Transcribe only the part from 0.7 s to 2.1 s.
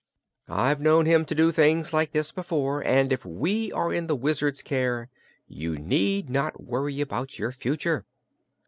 known him to do things